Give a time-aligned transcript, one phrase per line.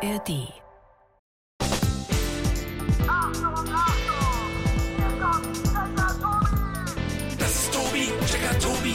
[0.00, 0.46] ARD.
[7.36, 8.94] Das ist Tobi, Checker Tobi,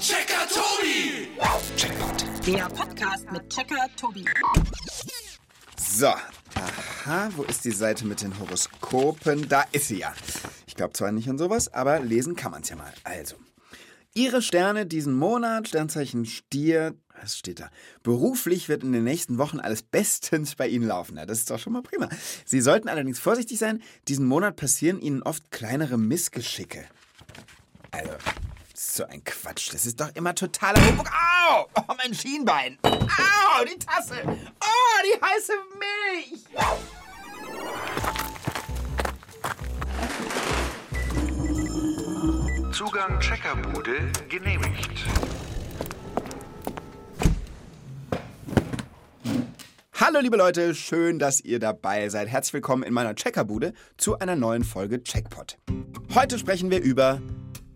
[0.00, 1.28] Checker Tobi.
[1.76, 2.46] Checkpoint.
[2.46, 4.24] Der Podcast mit Checker Tobi.
[5.76, 9.50] So, aha, wo ist die Seite mit den Horoskopen?
[9.50, 10.14] Da ist sie ja.
[10.66, 12.94] Ich glaube zwar nicht an sowas, aber lesen kann man es ja mal.
[13.04, 13.36] Also,
[14.18, 17.70] Ihre Sterne diesen Monat, Sternzeichen Stier, was steht da?
[18.02, 21.16] Beruflich wird in den nächsten Wochen alles bestens bei Ihnen laufen.
[21.16, 22.08] Ja, das ist doch schon mal prima.
[22.44, 23.80] Sie sollten allerdings vorsichtig sein.
[24.08, 26.84] Diesen Monat passieren Ihnen oft kleinere Missgeschicke.
[27.92, 28.10] Also,
[28.74, 29.72] so ein Quatsch.
[29.72, 31.08] Das ist doch immer totaler Humbug.
[31.12, 31.68] Au!
[31.76, 32.76] Oh, mein Schienbein.
[32.82, 34.16] Au, die Tasse.
[34.26, 36.42] Oh, die heiße Milch.
[42.78, 45.04] Zugang Checkerbude genehmigt.
[49.94, 52.28] Hallo liebe Leute, schön, dass ihr dabei seid.
[52.28, 55.58] Herzlich willkommen in meiner Checkerbude zu einer neuen Folge Checkpot.
[56.14, 57.20] Heute sprechen wir über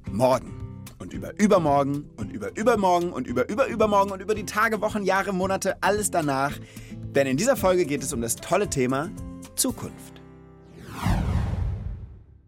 [0.09, 5.03] morgen und über übermorgen und über übermorgen und über überübermorgen und über die Tage, Wochen,
[5.03, 6.53] Jahre, Monate, alles danach.
[6.93, 9.11] Denn in dieser Folge geht es um das tolle Thema
[9.57, 10.22] Zukunft.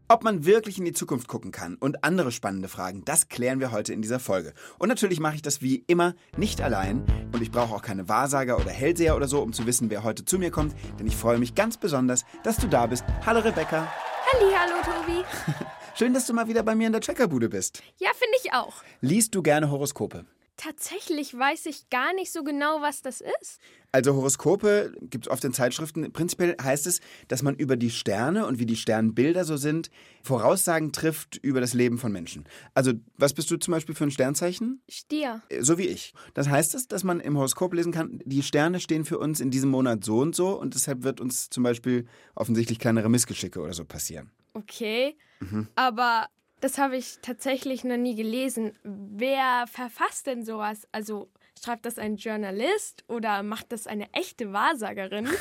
[0.07, 3.73] Ob man wirklich in die Zukunft gucken kann und andere spannende Fragen, das klären wir
[3.73, 4.53] heute in dieser Folge.
[4.79, 7.03] Und natürlich mache ich das wie immer nicht allein
[7.33, 10.27] und ich brauche auch keine Wahrsager oder Hellseher oder so, um zu wissen, wer heute
[10.27, 13.03] zu mir kommt, denn ich freue mich ganz besonders, dass du da bist.
[13.25, 13.91] Hallo Rebecca.
[14.31, 15.25] Hallo Tobi.
[15.95, 17.83] Schön, dass du mal wieder bei mir in der Checkerbude bist.
[17.97, 18.83] Ja, finde ich auch.
[19.01, 20.27] Liest du gerne Horoskope?
[20.57, 23.59] Tatsächlich weiß ich gar nicht so genau, was das ist.
[23.91, 26.13] Also Horoskope gibt es oft in Zeitschriften.
[26.13, 29.91] Prinzipiell heißt es, dass man über die Sterne und wie die Sternbilder so sind,
[30.23, 32.45] Voraussagen trifft über das Leben von Menschen.
[32.73, 34.81] Also was bist du zum Beispiel für ein Sternzeichen?
[34.89, 35.43] Stier.
[35.49, 36.13] Äh, So wie ich.
[36.35, 39.51] Das heißt es, dass man im Horoskop lesen kann, die Sterne stehen für uns in
[39.51, 43.75] diesem Monat so und so und deshalb wird uns zum Beispiel offensichtlich kleinere Missgeschicke oder
[43.75, 44.31] so passieren.
[44.55, 45.17] Okay.
[45.41, 45.69] Mhm.
[45.75, 46.27] Aber
[46.65, 48.73] das habe ich tatsächlich noch nie gelesen.
[48.85, 50.89] Wer verfasst denn sowas?
[50.93, 51.29] Also
[51.63, 55.29] schreibt das ein Journalist oder macht das eine echte Wahrsagerin?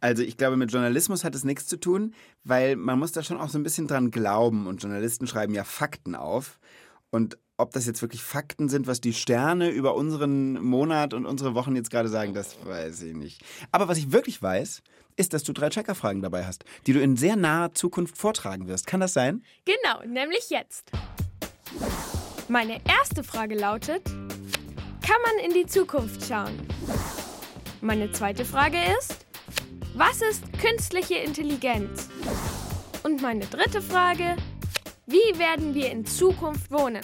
[0.00, 3.40] Also ich glaube, mit Journalismus hat es nichts zu tun, weil man muss da schon
[3.40, 6.58] auch so ein bisschen dran glauben und Journalisten schreiben ja Fakten auf.
[7.08, 11.54] Und ob das jetzt wirklich Fakten sind, was die Sterne über unseren Monat und unsere
[11.54, 13.42] Wochen jetzt gerade sagen, das weiß ich nicht.
[13.72, 14.82] Aber was ich wirklich weiß,
[15.16, 18.86] ist, dass du drei Checkerfragen dabei hast, die du in sehr naher Zukunft vortragen wirst.
[18.86, 19.42] Kann das sein?
[19.64, 20.90] genau, nämlich jetzt.
[22.48, 26.52] Meine erste Frage lautet, kann man in die Zukunft schauen?
[27.80, 29.26] Meine zweite Frage ist,
[29.94, 32.08] was ist künstliche Intelligenz?
[33.02, 34.36] Und meine dritte Frage,
[35.06, 37.02] wie werden wir in Zukunft wohnen?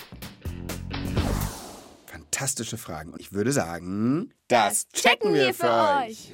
[2.06, 3.12] Fantastische Fragen.
[3.12, 6.32] Und ich würde sagen, Das checken wir für euch.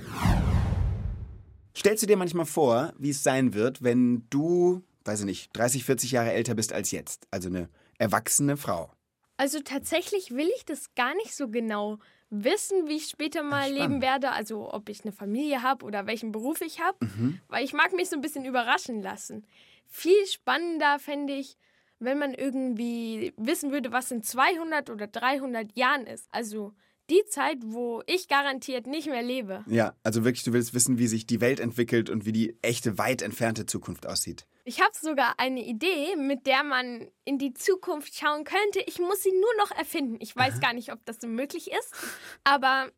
[1.77, 5.85] Stellst du dir manchmal vor, wie es sein wird, wenn du, weiß ich nicht, 30,
[5.85, 7.29] 40 Jahre älter bist als jetzt?
[7.31, 8.91] Also eine erwachsene Frau.
[9.37, 11.99] Also tatsächlich will ich das gar nicht so genau
[12.31, 13.79] wissen, wie ich später mal spannend.
[13.79, 14.33] leben werde.
[14.33, 16.97] Also ob ich eine Familie habe oder welchen Beruf ich habe.
[17.05, 17.41] Mhm.
[17.49, 19.45] Weil ich mag mich so ein bisschen überraschen lassen.
[19.87, 21.59] Viel spannender fände ich,
[21.99, 26.27] wenn man irgendwie wissen würde, was in 200 oder 300 Jahren ist.
[26.33, 26.73] Also
[27.11, 29.65] die Zeit, wo ich garantiert nicht mehr lebe.
[29.67, 32.99] Ja, also wirklich, du willst wissen, wie sich die Welt entwickelt und wie die echte,
[32.99, 34.47] weit entfernte Zukunft aussieht.
[34.65, 38.81] Ich habe sogar eine Idee, mit der man in die Zukunft schauen könnte.
[38.87, 40.17] Ich muss sie nur noch erfinden.
[40.19, 41.95] Ich weiß gar nicht, ob das so möglich ist.
[42.43, 42.91] Aber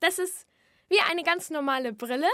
[0.00, 0.46] das ist
[0.90, 2.28] wie eine ganz normale Brille.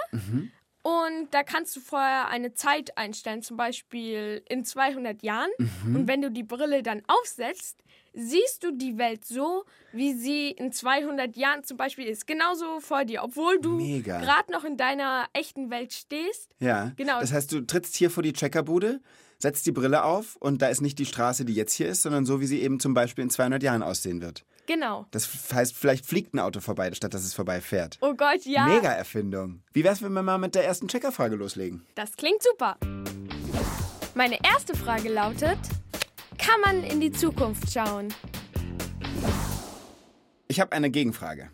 [0.82, 5.50] Und da kannst du vorher eine Zeit einstellen, zum Beispiel in 200 Jahren.
[5.84, 7.76] Und wenn du die Brille dann aufsetzt,
[8.14, 12.26] siehst du die Welt so, wie sie in 200 Jahren zum Beispiel ist.
[12.26, 16.48] Genauso vor dir, obwohl du gerade noch in deiner echten Welt stehst.
[16.58, 16.92] Ja.
[16.96, 17.20] Genau.
[17.20, 19.00] Das heißt, du trittst hier vor die Checkerbude,
[19.38, 22.26] setzt die Brille auf und da ist nicht die Straße, die jetzt hier ist, sondern
[22.26, 24.44] so, wie sie eben zum Beispiel in 200 Jahren aussehen wird.
[24.70, 25.06] Genau.
[25.10, 27.98] Das heißt, vielleicht fliegt ein Auto vorbei, statt dass es vorbeifährt.
[28.00, 28.66] Oh Gott, ja.
[28.66, 29.64] Mega Erfindung.
[29.72, 31.84] Wie wär's, wenn wir mal mit der ersten Checkerfrage loslegen?
[31.96, 32.76] Das klingt super.
[34.14, 35.58] Meine erste Frage lautet,
[36.38, 38.14] kann man in die Zukunft schauen?
[40.46, 41.50] Ich habe eine Gegenfrage.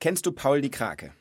[0.00, 1.12] Kennst du Paul die Krake?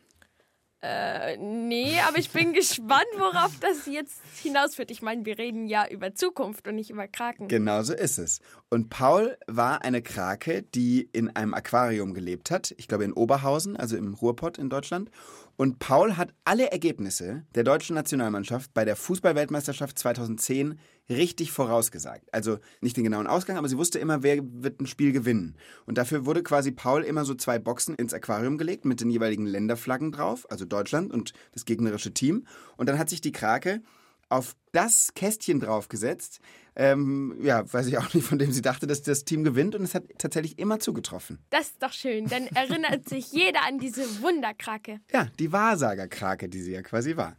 [0.86, 4.92] Äh, nee, aber ich bin gespannt, worauf das jetzt hinausführt.
[4.92, 7.48] Ich meine, wir reden ja über Zukunft und nicht über Kraken.
[7.48, 8.40] Genau so ist es.
[8.70, 12.76] Und Paul war eine Krake, die in einem Aquarium gelebt hat.
[12.78, 15.10] Ich glaube in Oberhausen, also im Ruhrpott in Deutschland.
[15.58, 20.78] Und Paul hat alle Ergebnisse der deutschen Nationalmannschaft bei der Fußballweltmeisterschaft 2010
[21.10, 22.34] richtig vorausgesagt.
[22.34, 25.56] Also nicht den genauen Ausgang, aber sie wusste immer, wer wird ein Spiel gewinnen.
[25.86, 29.46] Und dafür wurde quasi Paul immer so zwei Boxen ins Aquarium gelegt mit den jeweiligen
[29.46, 32.46] Länderflaggen drauf, also Deutschland und das gegnerische Team.
[32.76, 33.82] Und dann hat sich die Krake
[34.30, 36.40] auf das Kästchen draufgesetzt,
[36.78, 39.84] ähm, ja, weiß ich auch nicht, von dem sie dachte, dass das Team gewinnt und
[39.84, 41.40] es hat tatsächlich immer zugetroffen.
[41.50, 42.28] Das ist doch schön.
[42.28, 45.00] Dann erinnert sich jeder an diese Wunderkrake.
[45.14, 47.38] Ja, die Wahrsagerkrake, die sie ja quasi war.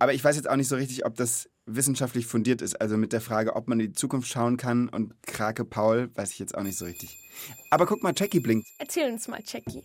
[0.00, 2.80] Aber ich weiß jetzt auch nicht so richtig, ob das wissenschaftlich fundiert ist.
[2.80, 6.32] Also mit der Frage, ob man in die Zukunft schauen kann und Krake Paul, weiß
[6.32, 7.16] ich jetzt auch nicht so richtig.
[7.70, 8.66] Aber guck mal, Jackie blinkt.
[8.78, 9.84] Erzähl uns mal, Jackie.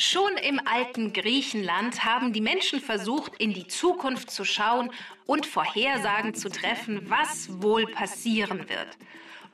[0.00, 4.92] Schon im alten Griechenland haben die Menschen versucht, in die Zukunft zu schauen
[5.26, 8.96] und Vorhersagen zu treffen, was wohl passieren wird.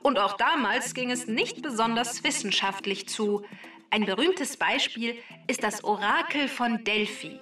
[0.03, 3.43] Und auch damals ging es nicht besonders wissenschaftlich zu.
[3.89, 7.39] Ein berühmtes Beispiel ist das Orakel von Delphi.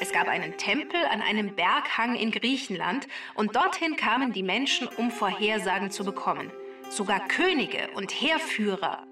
[0.00, 3.06] Es gab einen Tempel an einem Berghang in Griechenland
[3.36, 6.50] und dorthin kamen die Menschen, um Vorhersagen zu bekommen.
[6.88, 9.06] Sogar Könige und Heerführer.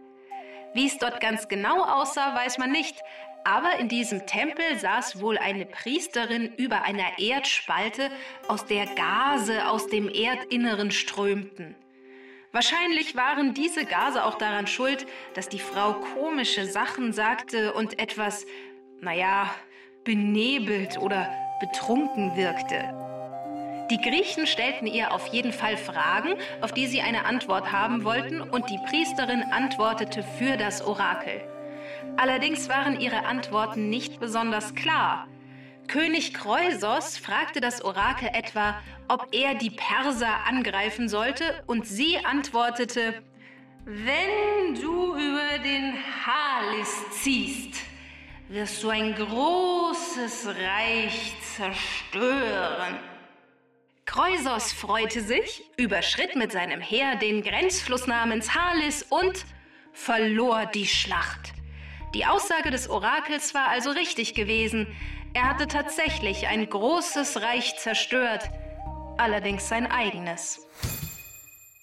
[0.74, 2.94] Wie es dort ganz genau aussah, weiß man nicht,
[3.44, 8.10] aber in diesem Tempel saß wohl eine Priesterin über einer Erdspalte,
[8.46, 11.74] aus der Gase aus dem Erdinneren strömten.
[12.52, 18.46] Wahrscheinlich waren diese Gase auch daran schuld, dass die Frau komische Sachen sagte und etwas,
[19.00, 19.54] naja,
[20.04, 21.30] benebelt oder
[21.60, 22.94] betrunken wirkte.
[23.90, 28.40] Die Griechen stellten ihr auf jeden Fall Fragen, auf die sie eine Antwort haben wollten,
[28.40, 31.40] und die Priesterin antwortete für das Orakel.
[32.16, 35.28] Allerdings waren ihre Antworten nicht besonders klar.
[35.86, 43.22] König Kreusos fragte das Orakel etwa, ob er die Perser angreifen sollte, und sie antwortete,
[43.84, 45.94] wenn du über den
[46.26, 47.80] Halis ziehst,
[48.48, 52.98] wirst du ein großes Reich zerstören.
[54.04, 59.44] Kreusos freute sich, überschritt mit seinem Heer den Grenzfluss namens Halis und
[59.92, 61.52] verlor die Schlacht.
[62.14, 64.86] Die Aussage des Orakels war also richtig gewesen.
[65.34, 68.48] Er hatte tatsächlich ein großes Reich zerstört,
[69.18, 70.66] allerdings sein eigenes.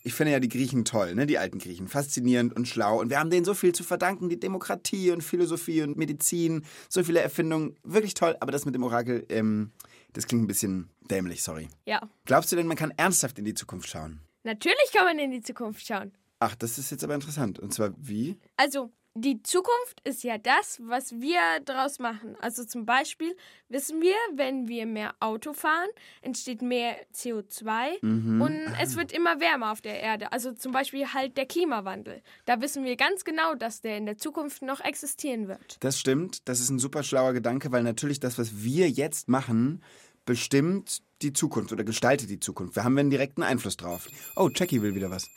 [0.03, 1.27] Ich finde ja die Griechen toll, ne?
[1.27, 2.99] die alten Griechen, faszinierend und schlau.
[2.99, 7.03] Und wir haben denen so viel zu verdanken, die Demokratie und Philosophie und Medizin, so
[7.03, 8.35] viele Erfindungen, wirklich toll.
[8.39, 9.71] Aber das mit dem Orakel, ähm,
[10.13, 11.69] das klingt ein bisschen dämlich, sorry.
[11.85, 12.01] Ja.
[12.25, 14.21] Glaubst du denn, man kann ernsthaft in die Zukunft schauen?
[14.43, 16.11] Natürlich kann man in die Zukunft schauen.
[16.39, 17.59] Ach, das ist jetzt aber interessant.
[17.59, 18.37] Und zwar wie?
[18.57, 22.35] Also, die Zukunft ist ja das, was wir daraus machen.
[22.41, 23.35] Also zum Beispiel
[23.69, 25.87] wissen wir, wenn wir mehr Auto fahren,
[26.21, 28.01] entsteht mehr CO2
[28.41, 30.33] und es wird immer wärmer auf der Erde.
[30.33, 32.21] Also zum Beispiel halt der Klimawandel.
[32.43, 35.77] Da wissen wir ganz genau, dass der in der Zukunft noch existieren wird.
[35.79, 39.81] Das stimmt, das ist ein super schlauer Gedanke, weil natürlich das, was wir jetzt machen,
[40.25, 42.75] bestimmt die Zukunft oder gestaltet die Zukunft.
[42.75, 44.09] Wir haben einen direkten Einfluss drauf.
[44.35, 45.29] Oh, Jackie will wieder was.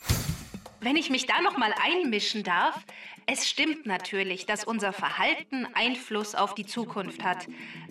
[0.81, 2.85] Wenn ich mich da noch mal einmischen darf,
[3.25, 7.47] es stimmt natürlich, dass unser Verhalten Einfluss auf die Zukunft hat.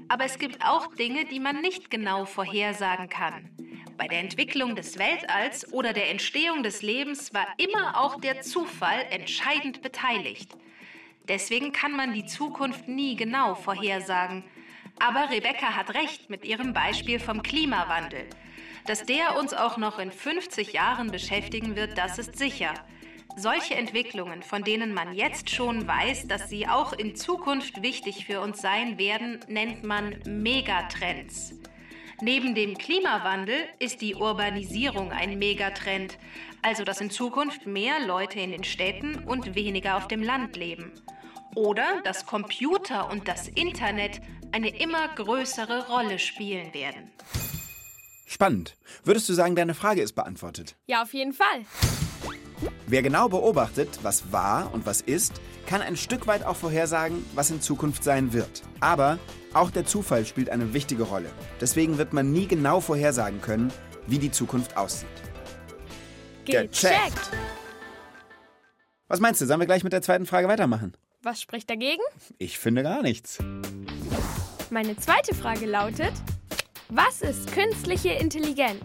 [0.08, 3.50] Aber es gibt auch Dinge, die man nicht genau vorhersagen kann.
[3.98, 9.04] Bei der Entwicklung des Weltalls oder der Entstehung des Lebens war immer auch der Zufall
[9.10, 10.56] entscheidend beteiligt.
[11.28, 14.44] Deswegen kann man die Zukunft nie genau vorhersagen.
[14.98, 18.26] Aber Rebecca hat recht mit ihrem Beispiel vom Klimawandel.
[18.88, 22.72] Dass der uns auch noch in 50 Jahren beschäftigen wird, das ist sicher.
[23.36, 28.40] Solche Entwicklungen, von denen man jetzt schon weiß, dass sie auch in Zukunft wichtig für
[28.40, 31.52] uns sein werden, nennt man Megatrends.
[32.22, 36.16] Neben dem Klimawandel ist die Urbanisierung ein Megatrend,
[36.62, 40.92] also dass in Zukunft mehr Leute in den Städten und weniger auf dem Land leben.
[41.54, 47.12] Oder dass Computer und das Internet eine immer größere Rolle spielen werden.
[48.28, 48.76] Spannend.
[49.04, 50.76] Würdest du sagen, deine Frage ist beantwortet?
[50.86, 51.64] Ja, auf jeden Fall.
[52.86, 57.50] Wer genau beobachtet, was war und was ist, kann ein Stück weit auch vorhersagen, was
[57.50, 58.62] in Zukunft sein wird.
[58.80, 59.18] Aber
[59.54, 61.30] auch der Zufall spielt eine wichtige Rolle.
[61.58, 63.72] Deswegen wird man nie genau vorhersagen können,
[64.06, 65.08] wie die Zukunft aussieht.
[66.44, 67.30] Gecheckt.
[69.06, 70.94] Was meinst du, sollen wir gleich mit der zweiten Frage weitermachen?
[71.22, 72.02] Was spricht dagegen?
[72.36, 73.38] Ich finde gar nichts.
[74.68, 76.12] Meine zweite Frage lautet,
[76.90, 78.82] was ist künstliche Intelligenz?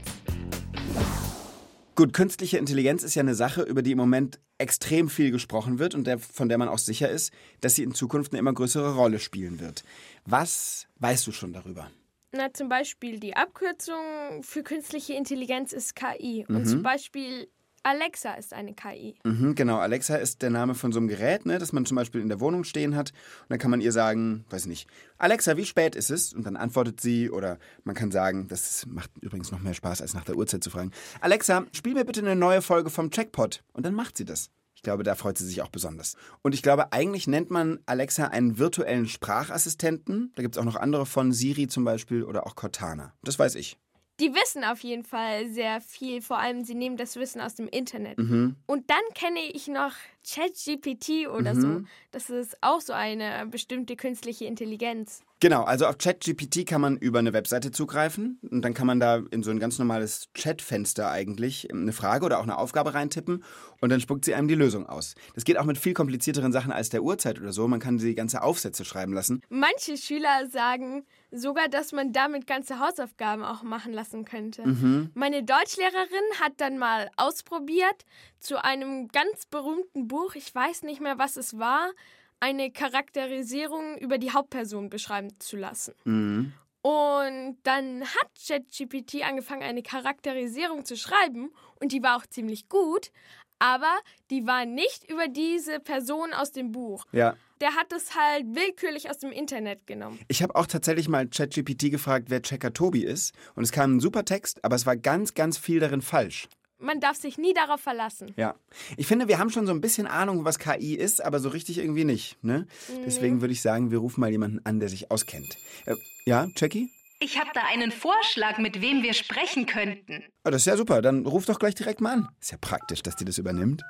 [1.96, 5.96] Gut, künstliche Intelligenz ist ja eine Sache, über die im Moment extrem viel gesprochen wird
[5.96, 7.32] und der, von der man auch sicher ist,
[7.62, 9.84] dass sie in Zukunft eine immer größere Rolle spielen wird.
[10.26, 11.90] Was weißt du schon darüber?
[12.32, 16.46] Na, zum Beispiel die Abkürzung für künstliche Intelligenz ist KI.
[16.50, 17.48] Und zum Beispiel
[17.84, 19.16] Alexa ist eine KI.
[19.26, 22.22] Mhm, genau, Alexa ist der Name von so einem Gerät, ne, das man zum Beispiel
[22.22, 23.12] in der Wohnung stehen hat.
[23.42, 26.34] Und dann kann man ihr sagen, weiß ich nicht, Alexa, wie spät ist es?
[26.34, 27.30] Und dann antwortet sie.
[27.30, 30.70] Oder man kann sagen, das macht übrigens noch mehr Spaß, als nach der Uhrzeit zu
[30.70, 30.92] fragen.
[31.20, 33.64] Alexa, spiel mir bitte eine neue Folge vom Checkpot.
[33.74, 34.50] Und dann macht sie das.
[34.76, 36.16] Ich glaube, da freut sie sich auch besonders.
[36.42, 40.32] Und ich glaube, eigentlich nennt man Alexa einen virtuellen Sprachassistenten.
[40.36, 43.14] Da gibt es auch noch andere von Siri zum Beispiel oder auch Cortana.
[43.24, 43.78] Das weiß ich.
[44.20, 47.68] Die wissen auf jeden Fall sehr viel, vor allem sie nehmen das Wissen aus dem
[47.68, 48.20] Internet.
[48.20, 48.56] Mhm.
[48.68, 49.94] Und dann kenne ich noch
[50.28, 51.62] ChatGPT oder Mhm.
[51.62, 51.82] so.
[52.12, 55.22] Das ist auch so eine bestimmte künstliche Intelligenz.
[55.40, 59.22] Genau, also auf ChatGPT kann man über eine Webseite zugreifen und dann kann man da
[59.32, 63.44] in so ein ganz normales Chatfenster eigentlich eine Frage oder auch eine Aufgabe reintippen
[63.82, 65.16] und dann spuckt sie einem die Lösung aus.
[65.36, 67.68] Das geht auch mit viel komplizierteren Sachen als der Uhrzeit oder so.
[67.68, 69.42] Man kann sie ganze Aufsätze schreiben lassen.
[69.50, 71.04] Manche Schüler sagen
[71.34, 74.66] sogar, dass man damit ganze Hausaufgaben auch machen lassen könnte.
[74.68, 75.12] Mhm.
[75.14, 78.06] Meine Deutschlehrerin hat dann mal ausprobiert,
[78.40, 81.92] zu einem ganz berühmten Buch, ich weiß nicht mehr, was es war,
[82.40, 85.96] eine Charakterisierung über die Hauptperson beschreiben zu lassen.
[86.04, 86.54] Mhm.
[86.82, 93.12] Und dann hat ChatGPT angefangen, eine Charakterisierung zu schreiben und die war auch ziemlich gut,
[93.60, 93.94] aber
[94.30, 97.06] die war nicht über diese Person aus dem Buch.
[97.12, 97.36] Ja.
[97.62, 100.20] Der hat es halt willkürlich aus dem Internet genommen.
[100.28, 103.34] Ich habe auch tatsächlich mal ChatGPT gefragt, wer Checker Tobi ist.
[103.56, 106.50] Und es kam ein super Text, aber es war ganz, ganz viel darin falsch.
[106.80, 108.34] Man darf sich nie darauf verlassen.
[108.36, 108.56] Ja.
[108.98, 111.78] Ich finde, wir haben schon so ein bisschen Ahnung, was KI ist, aber so richtig
[111.78, 112.44] irgendwie nicht.
[112.44, 112.68] Ne?
[113.06, 115.58] Deswegen würde ich sagen, wir rufen mal jemanden an, der sich auskennt.
[115.86, 115.96] Äh,
[116.26, 116.90] ja, Jackie?
[117.24, 120.26] Ich habe da einen Vorschlag, mit wem wir sprechen könnten.
[120.44, 121.02] Ah, das ist ja super.
[121.02, 122.30] Dann ruf doch gleich direkt mal an.
[122.42, 123.82] Ist ja praktisch, dass die das übernimmt.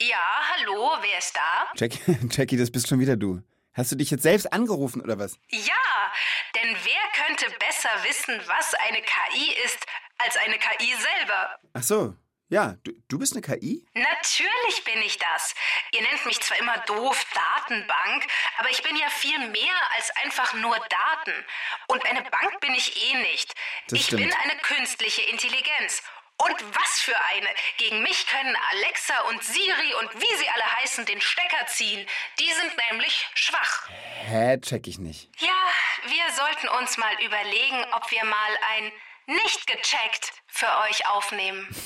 [0.00, 0.16] Ja,
[0.52, 1.72] hallo, wer ist da?
[1.74, 3.42] Jackie, Jackie, das bist schon wieder du.
[3.72, 5.36] Hast du dich jetzt selbst angerufen oder was?
[5.50, 6.12] Ja,
[6.54, 9.84] denn wer könnte besser wissen, was eine KI ist,
[10.18, 11.58] als eine KI selber?
[11.72, 12.14] Ach so.
[12.48, 13.84] Ja, du, du bist eine KI?
[13.94, 15.54] Natürlich bin ich das.
[15.92, 18.26] Ihr nennt mich zwar immer doof Datenbank,
[18.58, 21.44] aber ich bin ja viel mehr als einfach nur Daten.
[21.88, 23.54] Und eine Bank bin ich eh nicht.
[23.88, 24.22] Das ich stimmt.
[24.22, 26.02] bin eine künstliche Intelligenz.
[26.36, 27.46] Und was für eine!
[27.78, 32.06] Gegen mich können Alexa und Siri und wie sie alle heißen den Stecker ziehen.
[32.40, 33.88] Die sind nämlich schwach.
[34.26, 35.30] Hä, check ich nicht.
[35.40, 35.72] Ja,
[36.06, 38.92] wir sollten uns mal überlegen, ob wir mal ein
[39.26, 41.68] nicht gecheckt für euch aufnehmen.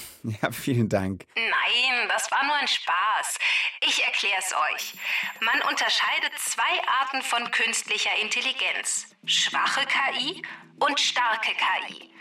[0.42, 1.24] Ja, vielen Dank.
[1.36, 3.38] Nein, das war nur ein Spaß.
[3.80, 4.94] Ich erkläre es euch.
[5.40, 9.06] Man unterscheidet zwei Arten von künstlicher Intelligenz.
[9.24, 10.42] Schwache KI
[10.80, 12.12] und starke KI.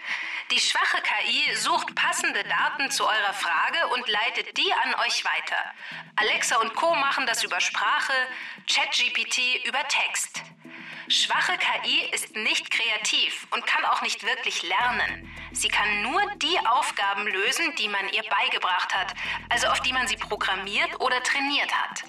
[0.52, 5.74] Die schwache KI sucht passende Daten zu eurer Frage und leitet die an euch weiter.
[6.16, 8.14] Alexa und Co machen das über Sprache,
[8.70, 10.42] ChatGPT über Text.
[11.10, 15.34] Schwache KI ist nicht kreativ und kann auch nicht wirklich lernen.
[15.54, 19.14] Sie kann nur die Aufgaben lösen, die man ihr beigebracht hat,
[19.48, 22.04] also auf die man sie programmiert oder trainiert hat.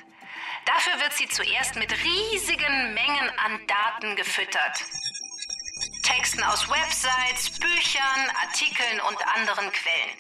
[0.65, 4.85] Dafür wird sie zuerst mit riesigen Mengen an Daten gefüttert.
[6.09, 10.17] Texten aus Websites, Büchern, Artikeln und anderen Quellen.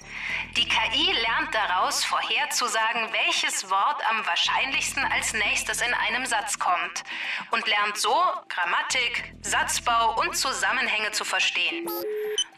[0.54, 7.04] Die KI lernt daraus vorherzusagen, welches Wort am wahrscheinlichsten als nächstes in einem Satz kommt
[7.52, 8.14] und lernt so
[8.50, 11.88] Grammatik, Satzbau und Zusammenhänge zu verstehen.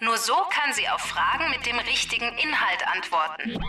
[0.00, 3.62] Nur so kann sie auf Fragen mit dem richtigen Inhalt antworten.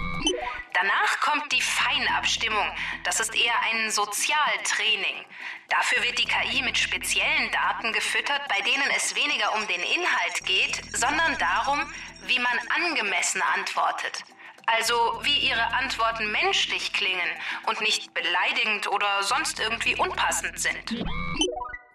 [0.74, 2.66] Danach kommt die Feinabstimmung.
[3.04, 5.26] Das ist eher ein Sozialtraining.
[5.70, 10.46] Dafür wird die KI mit speziellen Daten gefüttert, bei denen es weniger um den Inhalt
[10.46, 11.82] geht, sondern darum,
[12.26, 14.24] wie man angemessen antwortet.
[14.66, 17.30] Also wie ihre Antworten menschlich klingen
[17.68, 21.04] und nicht beleidigend oder sonst irgendwie unpassend sind.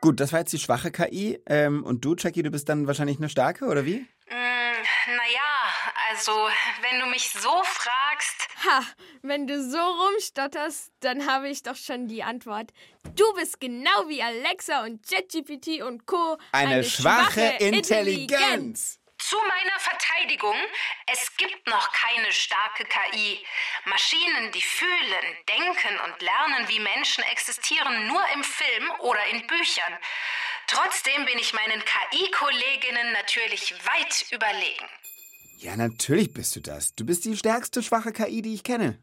[0.00, 1.40] Gut, das war jetzt die schwache KI.
[1.46, 4.06] Ähm, und du, Jackie, du bist dann wahrscheinlich eine starke, oder wie?
[4.28, 5.52] Naja,
[6.10, 6.32] also
[6.82, 8.82] wenn du mich so fragst, Ha,
[9.22, 12.70] wenn du so rumstotterst, dann habe ich doch schon die Antwort.
[13.14, 16.38] Du bist genau wie Alexa und ChatGPT und Co.
[16.52, 18.98] Eine, schwache, Intelligenz.
[19.18, 20.56] Zu meiner Verteidigung,
[21.12, 23.44] es gibt noch keine starke KI.
[23.86, 29.98] Maschinen, die fühlen, denken und lernen wie Menschen, existieren nur im Film oder in Büchern.
[30.66, 34.88] Trotzdem bin ich meinen KI-Kolleginnen natürlich weit überlegen.
[35.58, 36.94] Ja, natürlich bist du das.
[36.94, 38.98] Du bist die stärkste schwache KI, die ich kenne.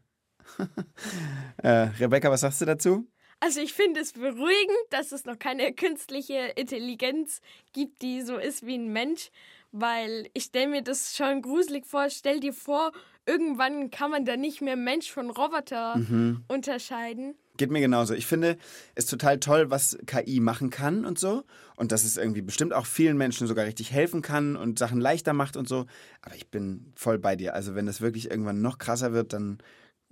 [1.58, 1.70] äh,
[2.00, 3.08] Rebecca, was sagst du dazu?
[3.40, 7.42] Also ich finde es beruhigend, dass es noch keine künstliche Intelligenz
[7.74, 9.32] gibt, die so ist wie ein Mensch,
[9.72, 12.10] weil ich stelle mir das schon gruselig vor.
[12.10, 12.92] Stell dir vor,
[13.26, 16.00] irgendwann kann man da nicht mehr Mensch von Roboter
[16.48, 17.36] unterscheiden.
[17.56, 18.16] Geht mir genauso.
[18.16, 18.58] Ich finde
[18.96, 21.44] es total toll, was KI machen kann und so.
[21.76, 25.34] Und dass es irgendwie bestimmt auch vielen Menschen sogar richtig helfen kann und Sachen leichter
[25.34, 25.86] macht und so.
[26.24, 27.54] Aber ich bin voll bei dir.
[27.54, 29.60] Also wenn das wirklich irgendwann noch krasser wird, dann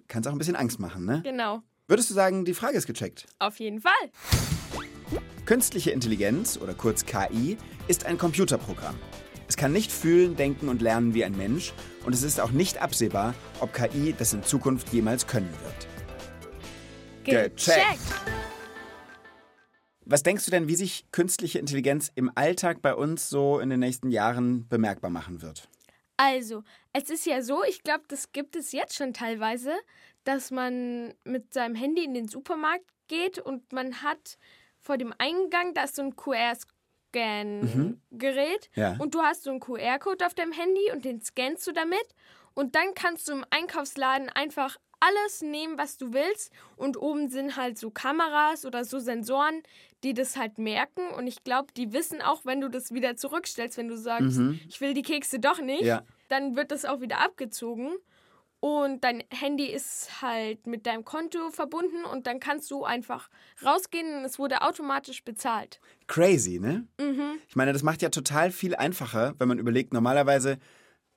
[0.07, 1.21] kann es auch ein bisschen Angst machen, ne?
[1.23, 1.63] Genau.
[1.87, 3.25] Würdest du sagen, die Frage ist gecheckt?
[3.39, 3.91] Auf jeden Fall.
[5.45, 8.95] Künstliche Intelligenz oder kurz KI ist ein Computerprogramm.
[9.51, 11.73] Es kann nicht fühlen, denken und lernen wie ein Mensch
[12.05, 15.87] und es ist auch nicht absehbar, ob KI das in Zukunft jemals können wird.
[17.25, 17.99] Gecheckt.
[20.05, 23.81] Was denkst du denn, wie sich künstliche Intelligenz im Alltag bei uns so in den
[23.81, 25.67] nächsten Jahren bemerkbar machen wird?
[26.15, 29.73] Also, es ist ja so, ich glaube, das gibt es jetzt schon teilweise,
[30.23, 34.37] dass man mit seinem Handy in den Supermarkt geht und man hat
[34.79, 36.15] vor dem Eingang, da ist so ein
[37.11, 38.95] QR-Scan-Gerät Ja.
[38.99, 42.05] und du hast so einen QR-Code auf deinem Handy und den scannst du damit
[42.53, 47.57] und dann kannst du im Einkaufsladen einfach alles nehmen, was du willst und oben sind
[47.57, 49.63] halt so Kameras oder so Sensoren,
[50.03, 53.77] die das halt merken und ich glaube, die wissen auch, wenn du das wieder zurückstellst,
[53.77, 56.03] wenn du sagst, ich will die Kekse doch nicht, Ja.
[56.27, 57.95] dann wird das auch wieder abgezogen.
[58.61, 63.27] Und dein Handy ist halt mit deinem Konto verbunden und dann kannst du einfach
[63.65, 65.81] rausgehen und es wurde automatisch bezahlt.
[66.07, 66.87] Crazy, ne?
[67.47, 70.59] Ich meine, das macht ja total viel einfacher, wenn man überlegt, normalerweise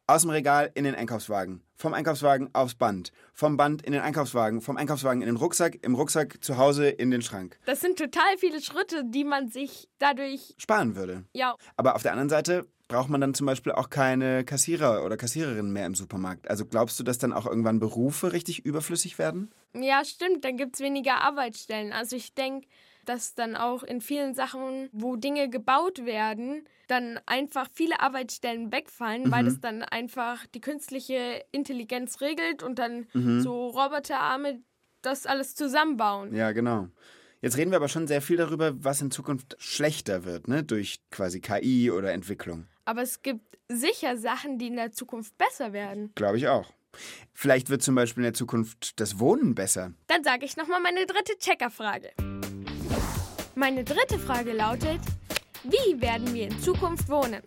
[0.07, 4.61] aus dem Regal in den Einkaufswagen, vom Einkaufswagen aufs Band, vom Band in den Einkaufswagen,
[4.61, 7.59] vom Einkaufswagen in den Rucksack, im Rucksack zu Hause in den Schrank.
[7.67, 11.25] Das sind total viele Schritte, die man sich dadurch, Sparen würde.
[11.33, 15.17] ja, Aber auf der anderen Seite braucht man dann zum Beispiel auch keine Kassierer oder
[15.17, 16.49] Kassiererinnen mehr im Supermarkt.
[16.49, 19.53] Also glaubst du, dass dann auch irgendwann Berufe richtig überflüssig werden?
[19.75, 21.93] ja, stimmt, dann gibt es weniger Arbeitsstellen.
[21.93, 22.69] Also ich denke,
[23.05, 29.33] dass dann auch in vielen Sachen, wo Dinge gebaut werden, dann einfach viele Arbeitsstellen wegfallen,
[29.33, 33.07] weil es dann einfach die künstliche Intelligenz regelt und dann
[33.41, 34.61] so Roboterarme
[35.03, 36.33] das alles zusammenbauen.
[36.33, 36.89] Ja, genau.
[37.41, 40.63] Jetzt reden wir aber schon sehr viel darüber, was in Zukunft schlechter wird, ne?
[40.63, 42.69] Durch quasi KI oder Entwicklung.
[42.85, 46.13] Aber es gibt sicher Sachen, die in der Zukunft besser werden.
[46.15, 46.71] Glaube ich auch.
[47.33, 49.93] Vielleicht wird zum Beispiel in der Zukunft das Wohnen besser.
[50.07, 52.11] Dann sage ich nochmal meine dritte Checkerfrage.
[53.57, 55.01] Meine dritte Frage lautet,
[55.65, 57.43] wie werden wir in Zukunft wohnen?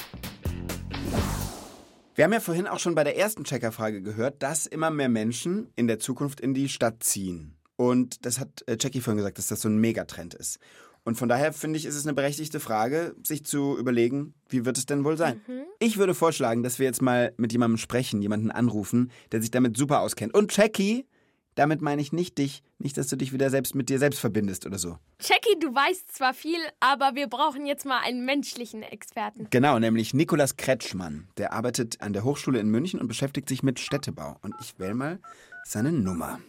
[2.15, 5.71] Wir haben ja vorhin auch schon bei der ersten Checkerfrage gehört, dass immer mehr Menschen
[5.75, 7.55] in der Zukunft in die Stadt ziehen.
[7.75, 10.57] Und das hat äh, Jackie vorhin gesagt, dass das so ein Megatrend ist.
[11.07, 14.77] Und von daher finde ich, ist es eine berechtigte Frage, sich zu überlegen, wie wird
[14.77, 15.41] es denn wohl sein?
[15.79, 19.77] Ich würde vorschlagen, dass wir jetzt mal mit jemandem sprechen, jemanden anrufen, der sich damit
[19.77, 20.33] super auskennt.
[20.33, 21.05] Und Jackie,
[21.55, 24.65] damit meine ich nicht dich, nicht, dass du dich wieder selbst mit dir selbst verbindest
[24.65, 24.97] oder so.
[25.21, 29.47] Jackie, du weißt zwar viel, aber wir brauchen jetzt mal einen menschlichen Experten.
[29.49, 31.29] Genau, nämlich Nikolas Kretschmann.
[31.37, 34.35] Der arbeitet an der Hochschule in München und beschäftigt sich mit Städtebau.
[34.41, 35.19] Und ich wähle mal
[35.63, 36.41] seine Nummer.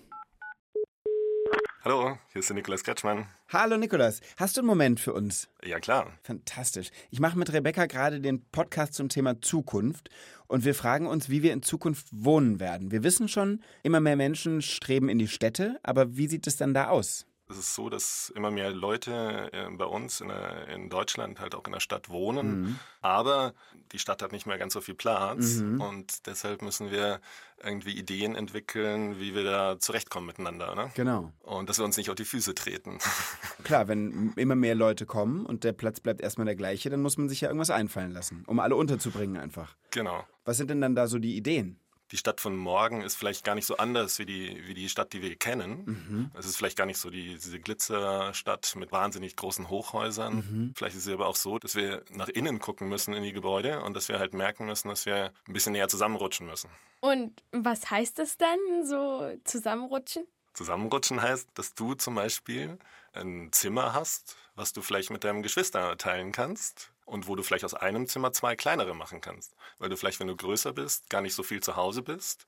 [1.84, 3.28] Hallo, hier ist der Nikolaus Kretschmann.
[3.50, 5.48] Hallo Nikolas, hast du einen Moment für uns?
[5.64, 6.12] Ja, klar.
[6.24, 6.90] Fantastisch.
[7.10, 10.10] Ich mache mit Rebecca gerade den Podcast zum Thema Zukunft
[10.48, 12.90] und wir fragen uns, wie wir in Zukunft wohnen werden.
[12.90, 16.74] Wir wissen schon, immer mehr Menschen streben in die Städte, aber wie sieht es dann
[16.74, 17.26] da aus?
[17.50, 21.54] Es ist so, dass immer mehr Leute äh, bei uns in, der, in Deutschland halt
[21.54, 22.78] auch in der Stadt wohnen.
[23.00, 23.54] Aber
[23.92, 25.60] die Stadt hat nicht mehr ganz so viel Platz.
[25.60, 27.20] Und deshalb müssen wir
[27.62, 30.74] irgendwie Ideen entwickeln, wie wir da zurechtkommen miteinander.
[30.74, 30.90] Ne?
[30.94, 31.32] Genau.
[31.42, 32.98] Und dass wir uns nicht auf die Füße treten.
[33.64, 37.16] Klar, wenn immer mehr Leute kommen und der Platz bleibt erstmal der gleiche, dann muss
[37.16, 39.76] man sich ja irgendwas einfallen lassen, um alle unterzubringen einfach.
[39.90, 40.24] genau.
[40.44, 41.78] Was sind denn dann da so die Ideen?
[42.10, 45.12] Die Stadt von morgen ist vielleicht gar nicht so anders wie die, wie die Stadt,
[45.12, 46.30] die wir kennen.
[46.38, 50.72] Es ist vielleicht gar nicht so die, diese Glitzerstadt mit wahnsinnig großen Hochhäusern.
[50.74, 53.82] Vielleicht ist es aber auch so, dass wir nach innen gucken müssen in die Gebäude
[53.82, 56.70] und dass wir halt merken müssen, dass wir ein bisschen näher zusammenrutschen müssen.
[57.00, 60.26] Und was heißt das dann, so zusammenrutschen?
[60.54, 62.78] Zusammenrutschen heißt, dass du zum Beispiel
[63.12, 67.64] ein Zimmer hast, was du vielleicht mit deinem Geschwister teilen kannst und wo du vielleicht
[67.64, 69.54] aus einem Zimmer zwei kleinere machen kannst.
[69.78, 72.46] Weil du vielleicht, wenn du größer bist, gar nicht so viel zu Hause bist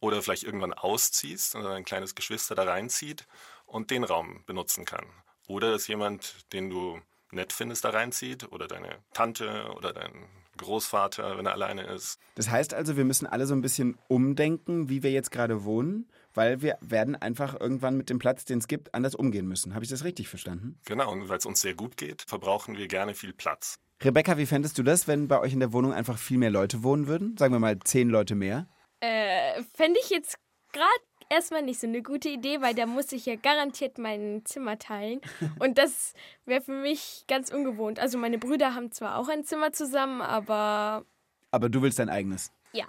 [0.00, 3.26] oder vielleicht irgendwann ausziehst und dein kleines Geschwister da reinzieht
[3.66, 5.06] und den Raum benutzen kann.
[5.46, 11.38] Oder dass jemand, den du nett findest, da reinzieht oder deine Tante oder dein Großvater,
[11.38, 12.18] wenn er alleine ist.
[12.34, 16.10] Das heißt also, wir müssen alle so ein bisschen umdenken, wie wir jetzt gerade wohnen,
[16.34, 19.74] weil wir werden einfach irgendwann mit dem Platz, den es gibt, anders umgehen müssen.
[19.74, 20.78] Habe ich das richtig verstanden?
[20.84, 23.78] Genau, und weil es uns sehr gut geht, verbrauchen wir gerne viel Platz.
[24.04, 26.82] Rebecca, wie fändest du das, wenn bei euch in der Wohnung einfach viel mehr Leute
[26.82, 27.36] wohnen würden?
[27.36, 28.66] Sagen wir mal zehn Leute mehr.
[29.00, 30.38] Äh, fände ich jetzt
[30.72, 30.88] gerade
[31.28, 35.20] erstmal nicht so eine gute Idee, weil da muss ich ja garantiert mein Zimmer teilen.
[35.60, 37.98] Und das wäre für mich ganz ungewohnt.
[38.00, 41.04] Also meine Brüder haben zwar auch ein Zimmer zusammen, aber
[41.50, 42.50] Aber du willst dein eigenes.
[42.72, 42.86] ja.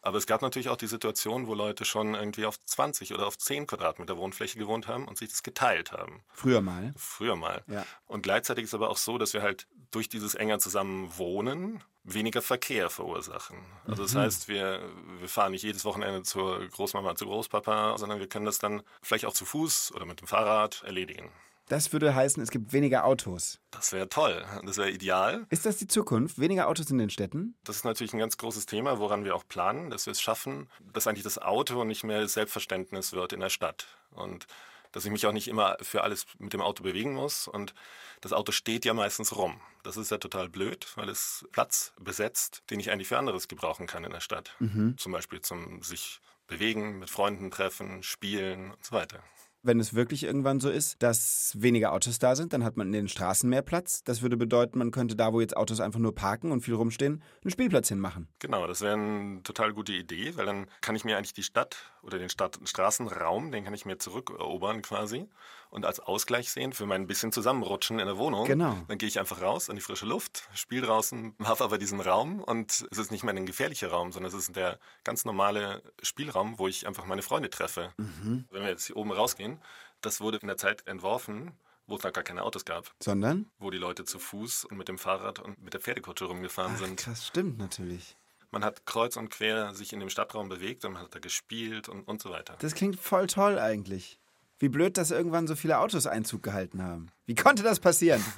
[0.00, 3.36] Aber es gab natürlich auch die Situation, wo Leute schon irgendwie auf 20 oder auf
[3.36, 6.22] 10 Quadratmeter Wohnfläche gewohnt haben und sich das geteilt haben.
[6.32, 6.94] Früher mal.
[6.96, 7.62] Früher mal.
[7.66, 7.84] Ja.
[8.06, 11.82] Und gleichzeitig ist aber auch so, dass wir halt durch dieses enger zusammen wohnen
[12.14, 13.58] weniger Verkehr verursachen.
[13.86, 14.80] Also das heißt, wir,
[15.18, 19.26] wir fahren nicht jedes Wochenende zur Großmama, zu Großpapa, sondern wir können das dann vielleicht
[19.26, 21.30] auch zu Fuß oder mit dem Fahrrad erledigen.
[21.68, 23.60] Das würde heißen, es gibt weniger Autos.
[23.70, 25.46] Das wäre toll, das wäre ideal.
[25.50, 26.38] Ist das die Zukunft?
[26.38, 27.56] Weniger Autos in den Städten?
[27.64, 30.70] Das ist natürlich ein ganz großes Thema, woran wir auch planen, dass wir es schaffen,
[30.94, 33.86] dass eigentlich das Auto nicht mehr das Selbstverständnis wird in der Stadt.
[34.12, 34.46] Und
[34.92, 37.48] dass ich mich auch nicht immer für alles mit dem Auto bewegen muss.
[37.48, 37.74] Und
[38.20, 39.60] das Auto steht ja meistens rum.
[39.82, 43.86] Das ist ja total blöd, weil es Platz besetzt, den ich eigentlich für anderes gebrauchen
[43.86, 44.54] kann in der Stadt.
[44.96, 49.22] Zum Beispiel zum sich bewegen, mit Freunden treffen, spielen und so weiter.
[49.68, 52.94] Wenn es wirklich irgendwann so ist, dass weniger Autos da sind, dann hat man in
[52.94, 54.02] den Straßen mehr Platz.
[54.02, 57.22] Das würde bedeuten, man könnte da, wo jetzt Autos einfach nur parken und viel rumstehen,
[57.42, 58.28] einen Spielplatz hinmachen.
[58.38, 61.92] Genau, das wäre eine total gute Idee, weil dann kann ich mir eigentlich die Stadt
[62.00, 65.28] oder den Stadt Straßenraum, den kann ich mir zurückerobern quasi
[65.70, 68.46] und als Ausgleich sehen für mein bisschen Zusammenrutschen in der Wohnung.
[68.46, 68.76] Genau.
[68.88, 72.40] Dann gehe ich einfach raus in die frische Luft, spiele draußen, habe aber diesen Raum
[72.42, 76.58] und es ist nicht mehr ein gefährlicher Raum, sondern es ist der ganz normale Spielraum,
[76.58, 77.92] wo ich einfach meine Freunde treffe.
[77.96, 79.60] Wenn wir jetzt hier oben rausgehen,
[80.00, 81.52] das wurde in der Zeit entworfen,
[81.86, 83.50] wo es noch gar keine Autos gab, Sondern?
[83.58, 86.80] wo die Leute zu Fuß und mit dem Fahrrad und mit der Pferdekutsche rumgefahren Ach,
[86.80, 87.00] sind.
[87.00, 88.16] krass, stimmt natürlich.
[88.50, 91.88] Man hat kreuz und quer sich in dem Stadtraum bewegt und man hat da gespielt
[91.88, 92.56] und, und so weiter.
[92.60, 94.18] Das klingt voll toll eigentlich.
[94.58, 97.10] Wie blöd, dass irgendwann so viele Autos Einzug gehalten haben.
[97.26, 98.22] Wie konnte das passieren?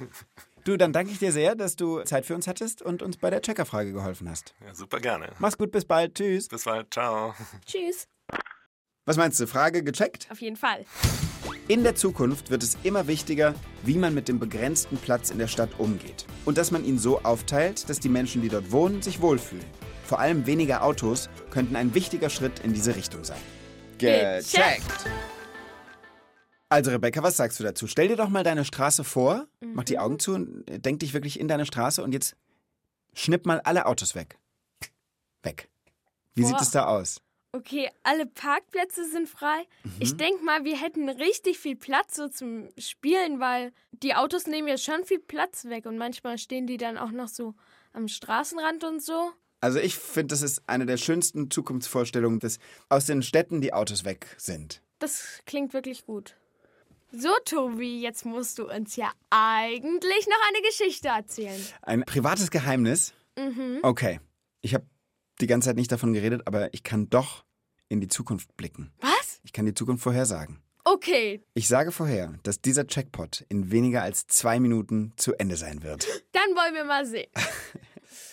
[0.63, 3.31] Du, dann danke ich dir sehr, dass du Zeit für uns hattest und uns bei
[3.31, 4.53] der Checkerfrage geholfen hast.
[4.63, 5.29] Ja, super gerne.
[5.39, 6.13] Mach's gut, bis bald.
[6.13, 6.47] Tschüss.
[6.49, 6.93] Bis bald.
[6.93, 7.33] Ciao.
[7.65, 8.07] Tschüss.
[9.05, 9.47] Was meinst du?
[9.47, 10.27] Frage gecheckt?
[10.29, 10.85] Auf jeden Fall.
[11.67, 15.47] In der Zukunft wird es immer wichtiger, wie man mit dem begrenzten Platz in der
[15.47, 16.25] Stadt umgeht.
[16.45, 19.65] Und dass man ihn so aufteilt, dass die Menschen, die dort wohnen, sich wohlfühlen.
[20.03, 23.39] Vor allem weniger Autos könnten ein wichtiger Schritt in diese Richtung sein.
[23.97, 25.09] Gecheckt.
[26.71, 27.85] Also Rebecca, was sagst du dazu?
[27.85, 31.37] Stell dir doch mal deine Straße vor, mach die Augen zu und denk dich wirklich
[31.37, 32.37] in deine Straße und jetzt
[33.13, 34.39] schnipp mal alle Autos weg.
[35.43, 35.67] Weg.
[36.33, 36.61] Wie sieht Boah.
[36.61, 37.19] es da aus?
[37.51, 39.67] Okay, alle Parkplätze sind frei.
[39.99, 44.69] Ich denke mal, wir hätten richtig viel Platz so zum Spielen, weil die Autos nehmen
[44.69, 47.53] ja schon viel Platz weg und manchmal stehen die dann auch noch so
[47.91, 49.33] am Straßenrand und so.
[49.59, 54.05] Also ich finde, das ist eine der schönsten Zukunftsvorstellungen, dass aus den Städten die Autos
[54.05, 54.81] weg sind.
[54.99, 56.37] Das klingt wirklich gut.
[57.13, 61.61] So, Tobi, jetzt musst du uns ja eigentlich noch eine Geschichte erzählen.
[61.81, 63.13] Ein privates Geheimnis?
[63.81, 64.19] Okay.
[64.61, 64.85] Ich habe
[65.41, 67.43] die ganze Zeit nicht davon geredet, aber ich kann doch
[67.89, 68.93] in die Zukunft blicken.
[69.01, 69.41] Was?
[69.43, 70.61] Ich kann die Zukunft vorhersagen.
[70.83, 75.83] Okay, Ich sage vorher, dass dieser Checkpot in weniger als zwei Minuten zu Ende sein
[75.83, 76.07] wird.
[76.31, 77.29] dann wollen wir mal sehen.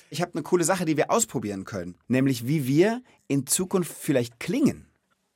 [0.09, 1.99] Ich habe eine coole Sache, die wir ausprobieren können.
[2.07, 4.89] Nämlich, wie wir in Zukunft vielleicht klingen.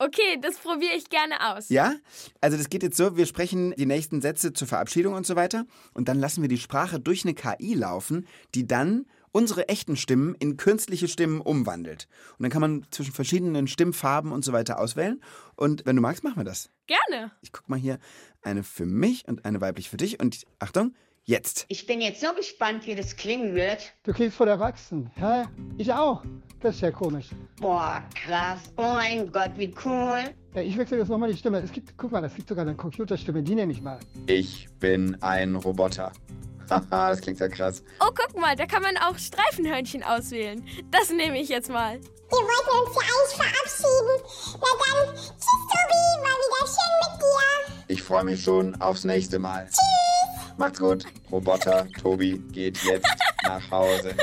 [0.05, 1.69] Okay, das probiere ich gerne aus.
[1.69, 1.95] Ja?
[2.41, 5.65] Also das geht jetzt so, wir sprechen die nächsten Sätze zur Verabschiedung und so weiter
[5.93, 10.35] und dann lassen wir die Sprache durch eine KI laufen, die dann unsere echten Stimmen
[10.35, 12.09] in künstliche Stimmen umwandelt.
[12.37, 15.21] Und dann kann man zwischen verschiedenen Stimmfarben und so weiter auswählen.
[15.55, 16.69] Und wenn du magst, machen wir das.
[16.85, 17.31] Gerne.
[17.41, 17.97] Ich guck mal hier
[18.41, 20.19] eine für mich und eine weiblich für dich.
[20.19, 21.65] Und Achtung, jetzt.
[21.69, 23.93] Ich bin jetzt so gespannt, wie das klingen wird.
[24.03, 25.11] Du klingst voll erwachsen.
[25.15, 25.45] Hä?
[25.77, 26.23] Ich auch.
[26.63, 27.27] Das ist ja komisch.
[27.59, 28.59] Boah, krass.
[28.77, 30.23] Oh mein Gott, wie cool.
[30.55, 31.59] Ja, ich wechsle jetzt nochmal die Stimme.
[31.59, 33.99] Es gibt, guck mal, es gibt sogar eine Computerstimme, die nenne ich mal.
[34.27, 36.13] Ich bin ein Roboter.
[36.69, 37.83] Haha, das klingt ja krass.
[37.99, 40.65] Oh, guck mal, da kann man auch Streifenhörnchen auswählen.
[40.89, 41.99] Das nehme ich jetzt mal.
[41.99, 44.61] Wir wollten uns ja eigentlich verabschieden.
[44.61, 45.33] Na dann, tschüss
[45.67, 47.93] Tobi, war wieder schön mit dir.
[47.93, 49.65] Ich freue mich schon aufs nächste Mal.
[49.65, 50.53] Tschüss.
[50.57, 51.05] Macht's gut.
[51.29, 53.05] Roboter Tobi geht jetzt
[53.43, 54.15] nach Hause.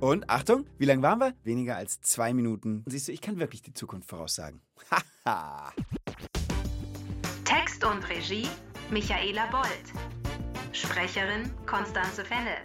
[0.00, 1.34] Und Achtung, wie lang waren wir?
[1.42, 2.84] Weniger als zwei Minuten.
[2.86, 4.60] Siehst du, ich kann wirklich die Zukunft voraussagen.
[4.90, 5.72] Haha.
[7.44, 8.46] Text und Regie
[8.90, 9.66] Michaela Bold.
[10.72, 12.58] Sprecherin Konstanze Fennel.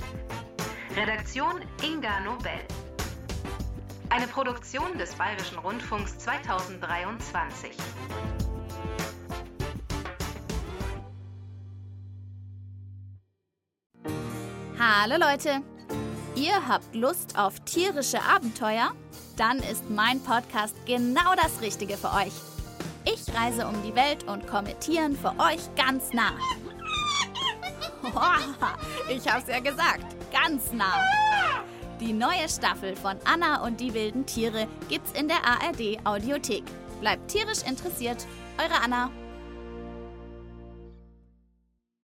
[0.97, 2.51] Redaktion Inga Nobel.
[4.09, 7.71] Eine Produktion des Bayerischen Rundfunks 2023.
[14.77, 15.70] Hallo Leute!
[16.35, 18.91] Ihr habt Lust auf tierische Abenteuer?
[19.35, 22.31] Dann ist mein Podcast genau das Richtige für euch.
[23.03, 26.31] Ich reise um die Welt und komme Tieren für euch ganz nah.
[29.09, 31.03] Ich hab's ja gesagt, ganz nah.
[31.99, 36.63] Die neue Staffel von Anna und die wilden Tiere gibt's in der ARD Audiothek.
[36.99, 38.25] Bleibt tierisch interessiert,
[38.57, 39.11] eure Anna.